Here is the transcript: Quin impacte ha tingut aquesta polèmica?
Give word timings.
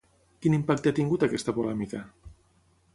Quin 0.45 0.55
impacte 0.57 0.93
ha 0.93 0.97
tingut 1.01 1.27
aquesta 1.29 1.57
polèmica? 1.59 2.05